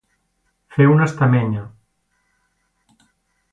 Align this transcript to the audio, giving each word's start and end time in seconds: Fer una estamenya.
Fer 0.77 0.87
una 0.93 1.07
estamenya. 1.09 1.67